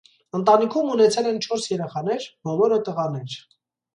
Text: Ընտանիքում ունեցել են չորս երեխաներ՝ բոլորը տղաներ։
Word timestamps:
Ընտանիքում 0.37 0.87
ունեցել 0.93 1.27
են 1.33 1.37
չորս 1.47 1.67
երեխաներ՝ 1.73 2.25
բոլորը 2.49 2.79
տղաներ։ 2.89 3.37